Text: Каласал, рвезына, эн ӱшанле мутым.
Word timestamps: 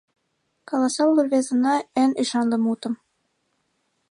Каласал, 0.69 1.11
рвезына, 1.25 1.75
эн 2.01 2.11
ӱшанле 2.21 2.57
мутым. 2.65 2.93